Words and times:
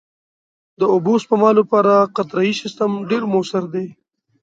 د 0.79 0.81
اوبو 0.93 1.13
سپما 1.23 1.49
لپاره 1.59 1.93
قطرهيي 2.15 2.53
سیستم 2.61 2.91
ډېر 3.09 3.23
مؤثر 3.33 3.63
دی. 3.73 3.87